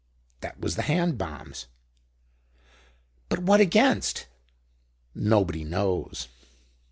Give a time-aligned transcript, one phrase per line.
[0.39, 1.67] That was the hand bombs."
[3.29, 4.25] "But what against?"
[5.13, 6.27] "Nobody knows."